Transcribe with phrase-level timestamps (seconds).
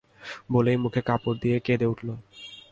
[0.51, 2.07] বলেই মুখে কাপড় দিয়ে কেঁদে উঠল।